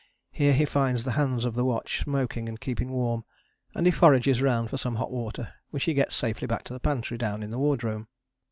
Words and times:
Here 0.31 0.53
he 0.53 0.65
finds 0.65 1.03
the 1.03 1.11
hands 1.11 1.45
of 1.45 1.53
the 1.53 1.63
watch, 1.63 1.99
smoking 1.99 2.49
and 2.49 2.59
keeping 2.59 2.89
warm, 2.89 3.23
and 3.75 3.85
he 3.85 3.91
forages 3.91 4.41
round 4.41 4.71
for 4.71 4.77
some 4.77 4.95
hot 4.95 5.11
water, 5.11 5.53
which 5.69 5.83
he 5.83 5.93
gets 5.93 6.15
safely 6.15 6.47
back 6.47 6.63
to 6.63 6.73
the 6.73 6.79
pantry 6.79 7.19
down 7.19 7.43
in 7.43 7.51
the 7.51 7.59
wardroom. 7.59 8.07